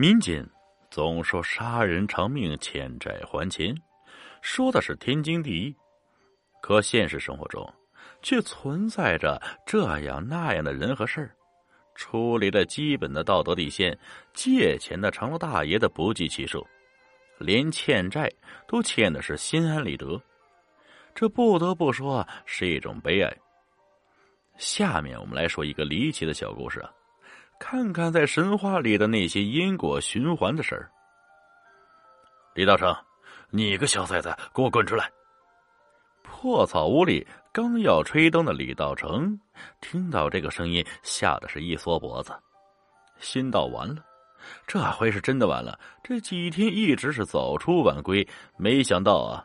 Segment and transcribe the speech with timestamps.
[0.00, 0.48] 民间
[0.92, 3.74] 总说杀人偿命，欠债还钱，
[4.40, 5.74] 说的是天经地义。
[6.62, 7.68] 可现实生活中，
[8.22, 11.34] 却存在着这样那样的人和事儿，
[11.96, 13.98] 处理了基本的道德底线，
[14.32, 16.64] 借钱的成了大爷的不计其数，
[17.38, 18.30] 连欠债
[18.68, 20.16] 都欠的是心安理得。
[21.12, 23.36] 这不得不说是一种悲哀。
[24.58, 26.92] 下面我们来说一个离奇的小故事啊。
[27.58, 30.90] 看看在神话里的那些因果循环的事儿。
[32.54, 32.96] 李道成，
[33.50, 35.10] 你个小崽子，给我滚出来！
[36.22, 39.38] 破草屋里刚要吹灯的李道成，
[39.80, 42.32] 听到这个声音，吓得是一缩脖子，
[43.18, 44.04] 心道完了，
[44.66, 45.78] 这回是真的完了。
[46.02, 49.44] 这几天一直是早出晚归，没想到啊，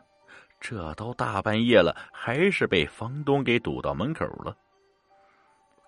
[0.60, 4.56] 这都大半夜了，还是被房东给堵到门口了。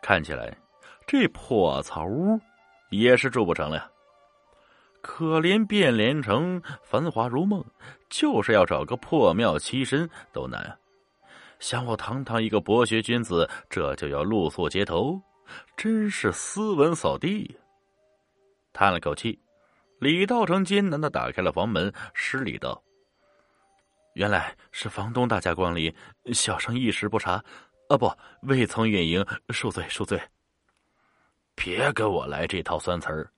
[0.02, 0.56] 看起来。
[1.06, 2.40] 这破草屋
[2.90, 3.90] 也是住不成了呀！
[5.00, 7.64] 可怜汴连城繁华如梦，
[8.10, 10.76] 就是要找个破庙栖身都难啊！
[11.60, 15.20] 想我堂堂一个博学君子，这就要露宿街头，
[15.76, 17.56] 真是斯文扫地。
[18.72, 19.38] 叹了口气，
[20.00, 22.82] 李道成艰难的打开了房门，施礼道
[24.14, 25.94] ：“原来是房东大驾光临，
[26.32, 27.42] 小生一时不察，
[27.88, 30.20] 啊不，未曾远迎，恕罪恕罪。”
[31.56, 33.28] 别跟我来这套酸词儿！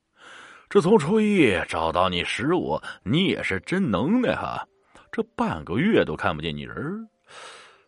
[0.68, 4.66] 这从初一找到你十五，你也是真能耐哈！
[5.10, 7.08] 这半个月都看不见你人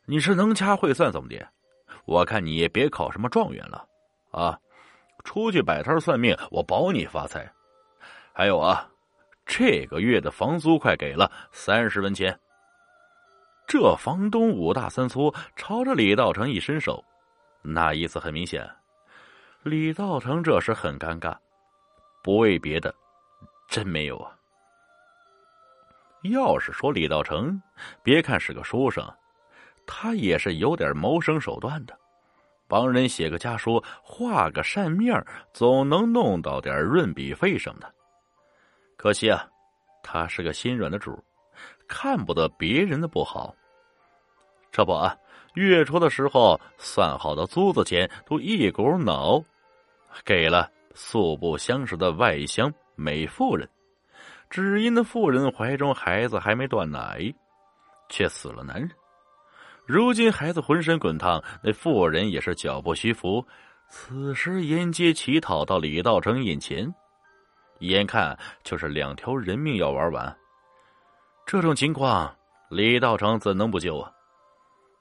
[0.06, 1.46] 你是能掐会算怎么的？
[2.06, 3.84] 我看你也别考什么状元了
[4.30, 4.58] 啊！
[5.24, 7.52] 出去摆摊算命，我保你发财。
[8.32, 8.88] 还有啊，
[9.44, 12.38] 这个月的房租快给了，三十文钱。
[13.66, 17.04] 这房东五大三粗，朝着李道成一伸手，
[17.60, 18.66] 那意思很明显。
[19.62, 21.36] 李道成这时很尴尬，
[22.22, 22.94] 不为别的，
[23.68, 24.34] 真没有啊。
[26.22, 27.60] 要是说李道成，
[28.02, 29.06] 别看是个书生，
[29.86, 31.94] 他也是有点谋生手段的，
[32.68, 35.22] 帮人写个家书、画个扇面，
[35.52, 37.94] 总能弄到点润笔费什么的。
[38.96, 39.46] 可惜啊，
[40.02, 41.22] 他是个心软的主，
[41.86, 43.54] 看不得别人的不好。
[44.72, 45.14] 这不啊。
[45.54, 49.42] 月初的时候，算好的租子钱都一股脑
[50.24, 53.68] 给了素不相识的外乡美妇人，
[54.48, 57.32] 只因那妇人怀中孩子还没断奶，
[58.08, 58.90] 却死了男人。
[59.86, 63.44] 如今孩子浑身滚烫，那妇人也是脚步虚浮，
[63.88, 66.92] 此时沿街乞讨到李道成眼前，
[67.80, 70.36] 眼看就是两条人命要玩完。
[71.44, 72.32] 这种情况，
[72.68, 74.12] 李道成怎能不救啊？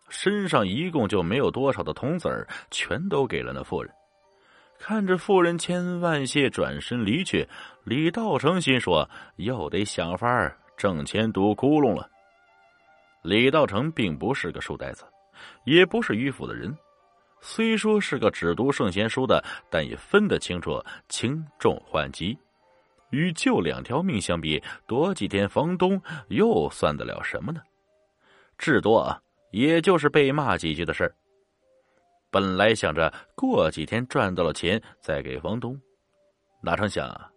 [0.09, 3.91] 身上一共就没有多少的铜子儿，全都给了那妇人。
[4.77, 7.47] 看着妇人千恩万谢，转身离去，
[7.83, 12.09] 李道成心说：“又得想法儿挣钱堵窟窿了。”
[13.21, 15.03] 李道成并不是个书呆子，
[15.65, 16.73] 也不是迂腐的人。
[17.41, 22.37] 虽说是个只读圣贤书的，但也分得清楚轻重缓急。
[23.09, 27.61] 与救两条命相比，多几天房东又算得了什么呢？
[28.57, 29.19] 至多啊。
[29.51, 31.15] 也就是被骂几句的事儿。
[32.31, 35.79] 本来想着过几天赚到了钱再给房东，
[36.61, 37.27] 哪成想啊，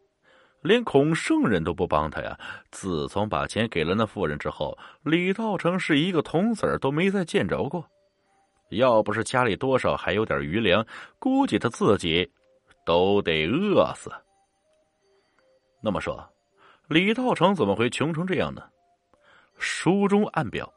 [0.60, 2.38] 连孔圣人都不帮他呀！
[2.70, 7.84] 自从把钱给了那妇人之后，李道成是一个铜子儿都没再见着过。
[8.68, 10.86] 要不是家里多少还有点余粮，
[11.18, 12.30] 估计他自己
[12.84, 14.10] 都得饿死。
[15.82, 16.22] 那么说，
[16.88, 18.62] 李道成怎么会穷成这样呢？
[19.58, 20.72] 书中暗表。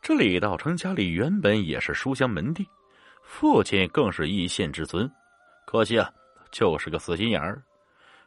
[0.00, 2.66] 这李道成家里原本也是书香门第，
[3.22, 5.10] 父亲更是一县之尊，
[5.66, 6.10] 可惜啊，
[6.50, 7.62] 就是个死心眼儿，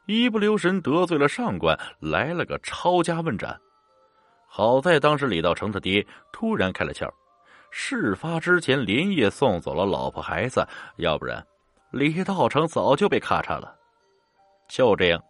[0.06, 3.60] 一不留神得罪了上官，来了个抄家问斩。
[4.48, 7.10] 好在当时李道成他爹突然开了窍，
[7.72, 10.68] 事发之前连夜送走了老婆孩子，
[10.98, 11.44] 要不然
[11.92, 13.75] 李道成早就被咔嚓了。
[14.68, 15.24] 就这样，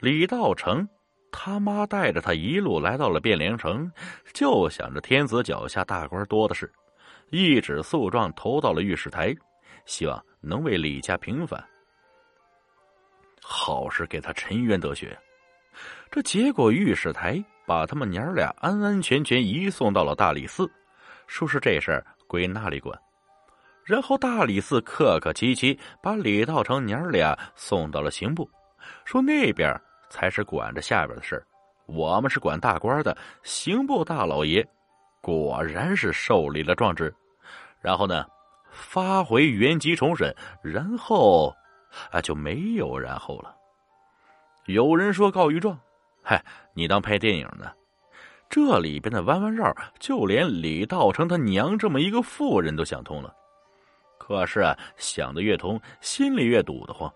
[0.00, 0.86] 李道成。
[1.30, 3.90] 他妈带着他一路来到了汴梁城，
[4.32, 6.72] 就想着天子脚下大官多的是，
[7.30, 9.34] 一纸诉状投到了御史台，
[9.84, 11.62] 希望能为李家平反，
[13.42, 15.16] 好事给他沉冤得雪。
[16.10, 20.70] 这结果御史台把他们娘俩安安全全移送到了大理寺，
[21.26, 22.98] 说是这事儿归那里管。
[23.84, 28.48] 然后大理寺客客气气把李道成娘俩送到了刑部，
[29.04, 29.78] 说那边。
[30.08, 31.44] 才是管着下边的事
[31.86, 33.16] 我们是管大官的。
[33.42, 34.66] 刑部大老爷
[35.20, 37.14] 果然是受理了状纸，
[37.80, 38.26] 然后呢，
[38.70, 41.54] 发回原籍重审，然后
[42.10, 43.54] 啊就没有然后了。
[44.66, 45.78] 有人说告御状，
[46.22, 46.44] 嗨，
[46.74, 47.70] 你当拍电影呢？
[48.48, 53.34] 这里边的弯弯绕，就连李道成他娘这么一个妇人都想通了。
[54.18, 57.12] 可是啊，想的越通，心里越堵得慌。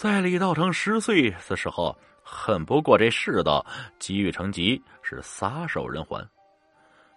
[0.00, 3.62] 在李道成十岁的时候，恨不过这世道，
[3.98, 6.26] 急于成疾，是撒手人寰。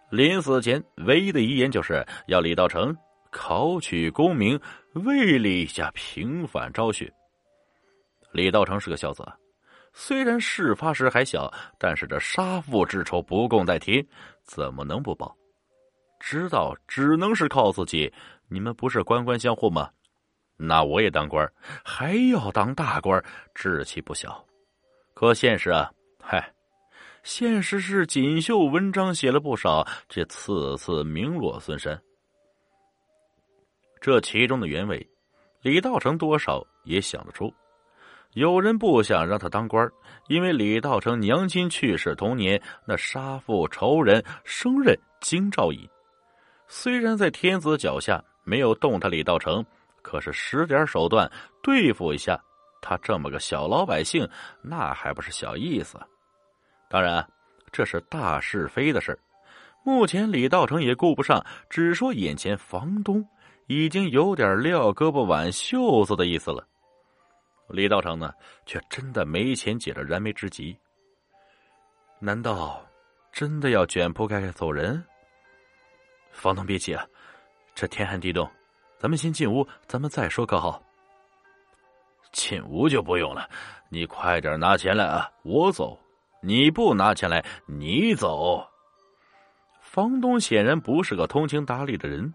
[0.09, 2.93] 临死前唯一的遗言，就是要李道成
[3.31, 4.59] 考取功名，
[4.95, 7.09] 为李家平反昭雪。
[8.33, 9.25] 李道成是个孝子。
[9.93, 14.05] 虽然事发时还小，但是这杀父之仇不共戴天，
[14.43, 15.33] 怎么能不报？
[16.19, 18.11] 知道只能是靠自己。
[18.49, 19.89] 你们不是官官相护吗？
[20.57, 21.51] 那我也当官，
[21.83, 23.23] 还要当大官，
[23.53, 24.43] 志气不小。
[25.13, 25.91] 可现实啊，
[26.21, 26.53] 嗨，
[27.23, 31.99] 现实是锦绣文章写了不少，却次次名落孙山。
[33.99, 35.07] 这其中的原委，
[35.61, 37.53] 李道成多少也想得出。
[38.33, 39.87] 有人不想让他当官，
[40.27, 45.87] 因为李道成娘亲去世同年，那杀父仇人升任京兆尹。
[46.67, 49.63] 虽然在天子脚下没有动他李道成，
[50.03, 51.27] 可是使点手段
[51.63, 52.39] 对付一下
[52.81, 54.29] 他这么个小老百姓，
[54.61, 55.99] 那还不是小意思？
[56.89, 57.27] 当然，
[57.71, 59.17] 这是大是非的事
[59.83, 63.27] 目前李道成也顾不上，只说眼前房东
[63.67, 66.67] 已经有点撂胳膊挽袖子的意思了。
[67.69, 68.31] 李道成呢，
[68.65, 70.77] 却真的没钱解这燃眉之急。
[72.19, 72.85] 难道
[73.31, 75.03] 真的要卷铺盖盖走人？
[76.31, 77.05] 房东别急啊，
[77.73, 78.49] 这天寒地冻，
[79.03, 80.81] 咱们先进屋，咱们再说可好？
[82.31, 83.49] 进屋就不用了，
[83.89, 85.29] 你快点拿钱来啊！
[85.43, 85.99] 我走，
[86.41, 88.65] 你不拿钱来，你走。
[89.81, 92.33] 房东显然不是个通情达理的人，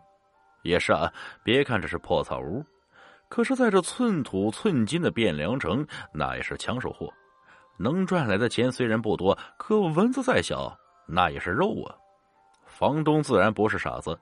[0.63, 1.11] 也是啊，
[1.43, 2.63] 别看这是破草屋。
[3.31, 7.11] 可是，在这寸土寸金的汴梁城，那也是抢手货。
[7.79, 11.97] 能赚来的钱虽然不多，可蚊子再小，那也是肉啊。
[12.67, 14.21] 房东自然不是傻子，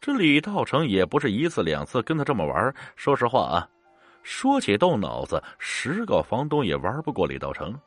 [0.00, 2.74] 这李道成也不是一次两次跟他这么玩。
[2.96, 3.68] 说实话啊，
[4.22, 7.78] 说起动脑子，十个房东也玩不过李道成。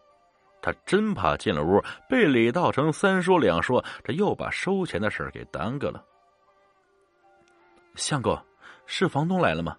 [0.61, 6.03] 他真怕进了屋被李道成三说两说，这又把收钱的事给耽搁了。
[7.95, 8.39] 相公，
[8.85, 9.75] 是房东来了吗？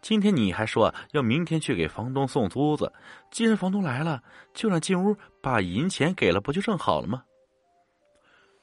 [0.00, 2.92] 今天你还说要明天去给房东送租子，
[3.30, 4.22] 既然房东来了，
[4.54, 7.24] 就让进屋把银钱给了，不就正好了吗？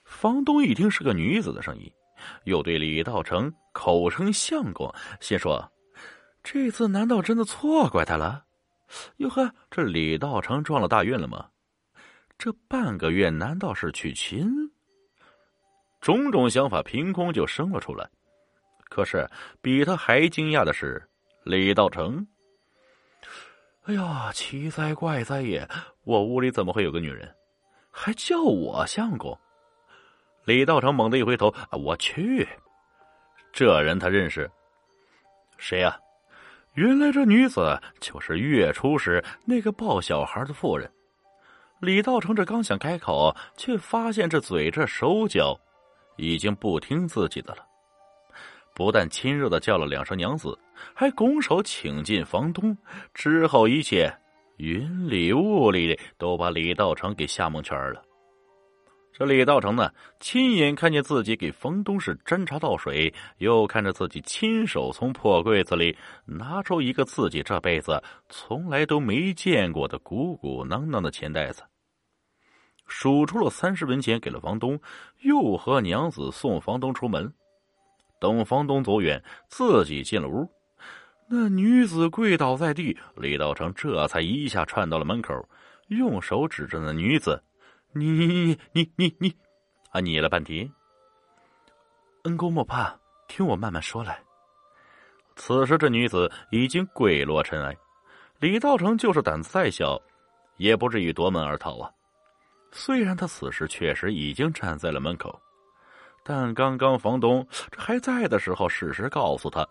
[0.06, 1.92] 房东一听是个女子的声音，
[2.44, 5.72] 又对李道成口称相公，心说：
[6.44, 8.44] 这次难道真的错怪他了？
[9.18, 11.50] 哟呵，这李道成撞了大运了吗？
[12.38, 14.50] 这半个月难道是娶亲？
[16.02, 18.10] 种种想法凭空就生了出来。
[18.90, 19.28] 可是
[19.62, 21.02] 比他还惊讶的是。
[21.46, 22.26] 李道成，
[23.84, 25.68] 哎呀，奇哉怪哉也！
[26.06, 27.36] 我屋里怎么会有个女人，
[27.92, 29.38] 还叫我相公？
[30.46, 32.48] 李道成猛地一回头，我去，
[33.52, 34.50] 这人他认识？
[35.58, 35.98] 谁呀？
[36.74, 40.92] 原来这女子就是月初时那个抱小孩的妇人。
[41.80, 45.60] 李道成这刚想开口，却发现这嘴这手脚
[46.18, 47.66] 已经不听自己的了。
[48.74, 50.58] 不但亲热的叫了两声娘子，
[50.96, 52.76] 还拱手请进房东。
[53.14, 54.12] 之后一切
[54.58, 58.04] 云里雾里的，都把李道成给吓蒙圈了。
[59.16, 71.62] 这李道成呢，亲眼看见自己给房东是斟茶倒水，又看着自己亲手从破柜子里拿出一个自己这辈子从来都没见过的鼓鼓囊囊的钱袋子，
[72.88, 74.80] 数出了三十文钱给了房东，
[75.22, 77.32] 又和娘子送房东出门。
[78.20, 80.50] 等房东走远，自己进了屋，
[81.30, 85.48] 那女子跪倒在地，李道成这才一下窜到了门口，
[85.90, 87.44] 用手指着那女子
[87.94, 89.36] ：“你你你你你，
[89.92, 90.70] 啊！”你了半天。
[92.24, 92.98] 恩公莫怕，
[93.28, 94.20] 听我慢慢说来。
[95.36, 97.76] 此时这女子已经跪落尘埃，
[98.40, 100.02] 李道成就是胆子再小，
[100.58, 101.92] 也不至于夺门而逃啊。
[102.72, 105.40] 虽然他此时确实已经站在了门口。
[106.24, 109.68] 但刚刚房东这还在的时候，事实告诉他，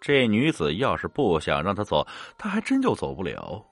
[0.00, 3.64] 这女子要是不想让他走，他还真就走不了。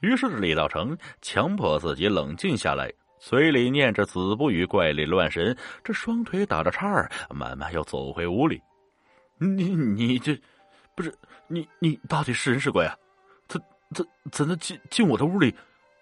[0.00, 2.92] 于是李道成强迫自己冷静下来，
[3.22, 8.60] 嘴里念着“子不语怪力乱神”，这双腿打着叉儿，慢慢又走回屋里。
[9.38, 10.36] 你你这
[10.96, 11.14] 不是
[11.46, 12.92] 你你到底是人是鬼啊？
[13.46, 13.62] 怎
[13.94, 15.54] 怎怎能进进我的屋里，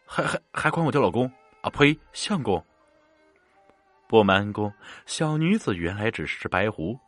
[0.07, 1.31] 还还还管我叫老公？
[1.61, 2.65] 啊呸，相公！
[4.09, 4.73] 不瞒公，
[5.05, 6.99] 小女子原来只是只白狐。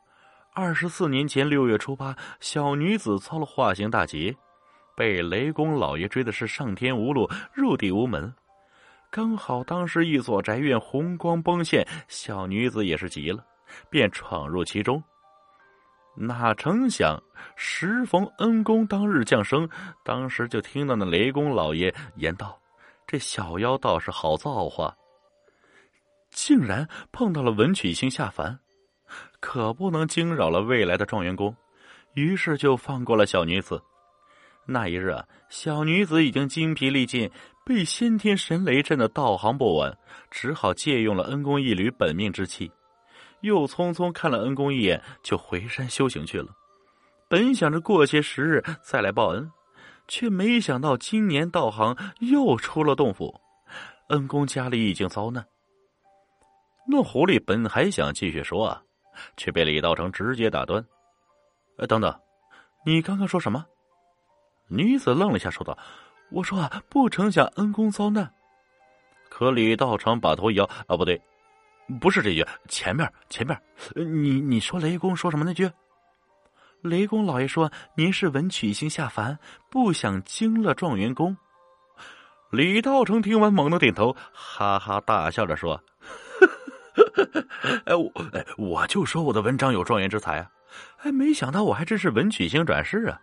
[0.52, 4.36] 二十四年前六月初八，小女子遭了化形大劫，
[4.94, 8.32] 被雷公老爷追的是上天无路，入地无门。
[9.12, 13.44] 刚好当时一所宅院红光崩现，小女子也是急了，
[13.90, 15.04] 便闯入其中。
[16.16, 17.22] 哪成想，
[17.54, 19.68] 时逢恩公当日降生，
[20.02, 22.58] 当时就听到那雷公老爷言道
[23.06, 24.96] ：“这小妖倒是好造化，
[26.30, 28.58] 竟然碰到了文曲星下凡，
[29.40, 31.54] 可不能惊扰了未来的状元公。”
[32.14, 33.82] 于是就放过了小女子。
[34.64, 37.28] 那一日啊，小女子已经精疲力尽，
[37.64, 39.96] 被先天神雷震的道行不稳，
[40.30, 42.70] 只好借用了恩公一缕本命之气。
[43.40, 46.48] 又匆匆看了恩公一眼，就回山修行去了。
[47.28, 49.50] 本想着过些时日再来报恩，
[50.06, 53.40] 却没想到今年道行又出了洞府，
[54.08, 55.44] 恩公家里已经遭难。
[56.88, 58.82] 那狐狸本还想继续说啊，
[59.36, 60.84] 却被李道成直接打断
[61.78, 62.14] ：“呃，等等，
[62.84, 63.64] 你刚刚说什么？”
[64.68, 65.76] 女子愣了一下，说道
[66.32, 68.32] ：“我说啊，不成想恩公遭难。”
[69.28, 71.20] 可李道成把头一摇：“啊，不对。”
[72.00, 73.60] 不是这句，前面前面，
[73.94, 75.68] 你你说雷公说什么那句？
[76.80, 81.36] 雷公老爷说您是文曲星下凡，不想惊了状元公。
[82.50, 85.82] 李道成听完猛地点头，哈哈大笑着说
[87.84, 90.50] ：“哎我哎我就说我的文章有状元之才啊，
[91.02, 93.20] 哎没想到我还真是文曲星转世啊，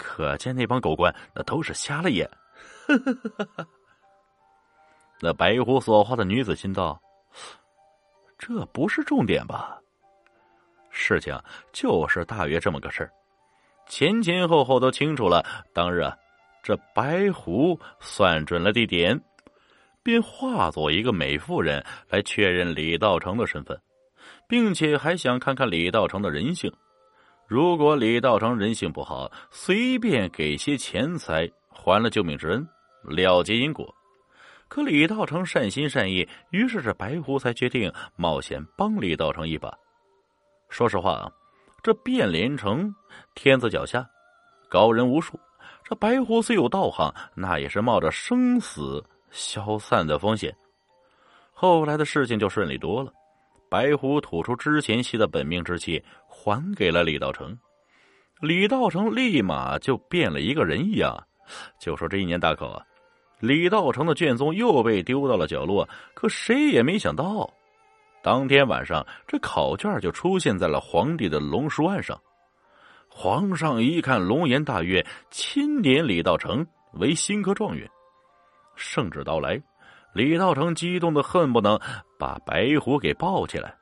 [0.00, 2.26] 可见那帮狗官那都是瞎了眼。”
[2.88, 3.66] 呵呵呵呵呵
[5.20, 6.98] 那白狐所化的女子心道。
[8.38, 9.78] 这不是重点吧？
[10.88, 11.38] 事情
[11.72, 13.12] 就是大约这么个事儿，
[13.86, 15.44] 前前后后都清楚了。
[15.74, 16.16] 当日啊，
[16.62, 19.20] 这白狐算准了地点，
[20.02, 23.78] 便化作一个美妇人来确认李道成的身份，
[24.48, 26.72] 并且还想看看李道成的人性。
[27.50, 32.64] 如果李道成人性不好，随便给些钱财，还了救命之恩，
[33.02, 33.92] 了结因果。
[34.68, 39.68] 可李道成善心善意，于是这白狐才决定冒险帮李道成一把。
[40.68, 41.32] 说实话啊，
[41.82, 42.94] 这变脸城
[43.34, 44.08] 天子脚下，
[44.68, 45.36] 高人无数。
[45.82, 50.56] 这白狐虽有道行，那也是冒着生死消散的风险。
[51.52, 53.12] 后来的事情就顺利多了，
[53.70, 57.56] 白狐吐出之前吸的本命之气，还给了李道成。
[58.40, 61.16] 李道成立马就变了一个人一样。
[61.78, 62.82] 就说这一年大考啊。
[63.38, 67.48] 李道成的卷宗又被丢到了角落，可谁也没想到，
[68.22, 72.20] 当天晚上这考卷就出现在了皇帝的龙书案上。
[73.08, 77.88] 皇上一看，龙颜大悦，钦点李道成为新科状元。
[78.76, 79.60] 圣旨到来，
[80.12, 81.78] 李道成激动的恨不能
[82.18, 83.74] 把白虎给抱起来，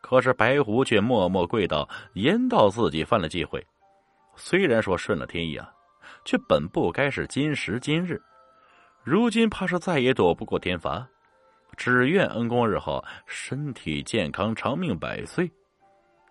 [0.00, 3.64] 可是白虎却默默跪倒，言道自己犯了忌讳。
[4.34, 5.70] 虽然说顺了天意啊，
[6.24, 8.20] 却本不该是今时今日。
[9.04, 11.06] 如今怕是再也躲不过天罚，
[11.76, 15.50] 只愿恩公日后身体健康，长命百岁。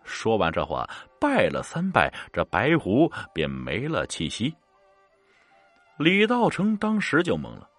[0.03, 4.51] 说完这话，拜了三拜，这白狐便没了气息。
[5.97, 7.69] 李道成当时就懵了，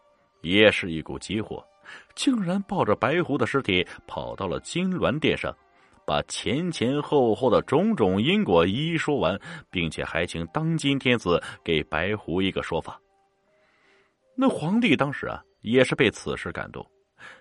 [0.43, 1.65] 也是一股急火，
[2.15, 5.55] 竟然抱着白狐的尸体跑到了金銮殿上，
[6.07, 9.39] 把前前后后的种种因果一一说完，
[9.71, 13.01] 并且还请当今天子给白狐一个说法。
[14.37, 16.85] 那皇帝当时啊，也是被此事感动。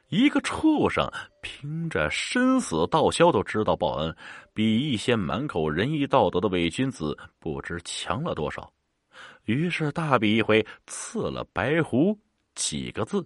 [0.09, 1.09] 一个畜生
[1.41, 4.15] 凭着生死道消都知道报恩，
[4.53, 8.71] 比一些满口仁义道德的伪君子不知强了多少。
[9.45, 12.15] 于是大笔一挥，赐了白狐
[12.55, 13.25] 几个字：“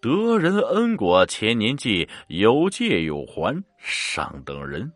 [0.00, 4.90] 得人恩果千年记，有借有还，上等人。”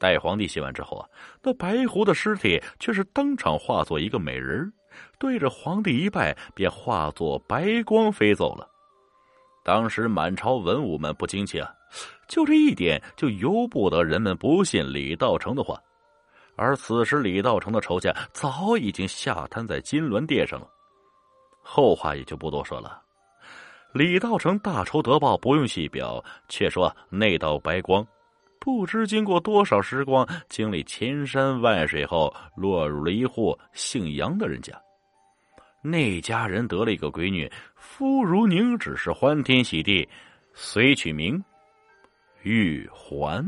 [0.00, 1.08] 待皇帝写完之后啊，
[1.42, 4.70] 那白狐的尸体却是当场化作一个美人
[5.18, 8.68] 对着皇帝一拜，便化作白光飞走了。
[9.64, 11.72] 当时满朝文武们不惊奇啊，
[12.28, 15.80] 就这一点就由不得人们不信李道成的话。
[16.56, 20.68] 而此时李道成的仇家早已经下瘫在金銮殿上了。
[21.64, 23.00] 后话也就不多说了。
[23.92, 28.06] 李道成大仇得报，不用细表，却说那道白光，
[28.60, 34.72] 不知经过多少时光，经历千山万水后，落入了一户姓杨的人家。
[35.80, 40.08] 那家人得了一个闺女，夫如凝，脂是欢天喜地，
[40.54, 41.42] 遂取名
[42.42, 43.46] 玉环。